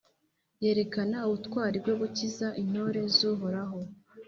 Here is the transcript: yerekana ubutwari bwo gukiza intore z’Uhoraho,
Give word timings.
yerekana 0.63 1.17
ubutwari 1.27 1.77
bwo 1.83 1.93
gukiza 2.01 2.47
intore 2.61 3.01
z’Uhoraho, 3.15 3.77